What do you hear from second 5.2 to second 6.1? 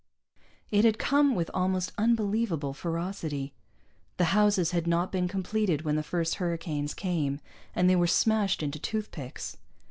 completed when the